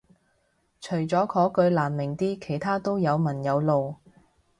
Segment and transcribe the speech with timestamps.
[0.79, 3.97] 除咗嗰句難明啲其他都有文有路